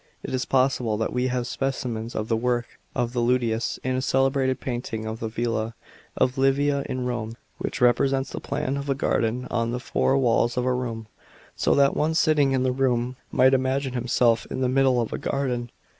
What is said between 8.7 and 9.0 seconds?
of a